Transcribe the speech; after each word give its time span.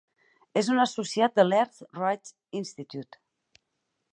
És 0.61 0.69
un 0.75 0.81
associat 0.83 1.35
de 1.41 1.45
l'Earth 1.49 1.77
Rights 1.99 2.33
Institute. 2.61 3.21